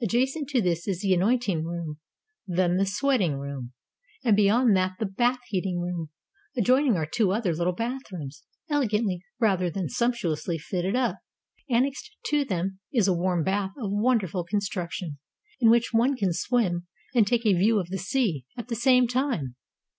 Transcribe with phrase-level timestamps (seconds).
[0.00, 1.98] Adjacent to this is the anointing room,
[2.46, 3.74] then the sweat ing room,
[4.24, 6.08] and beyond that the bath heating room:
[6.56, 11.18] adjoining are two other little bathrooms, elegantly rather than sumptuously fitted up:
[11.68, 15.18] annexed to them is a warm bath of wonderful construction,
[15.60, 19.06] in which one can swim and take a view of the sea at the same
[19.06, 19.54] time.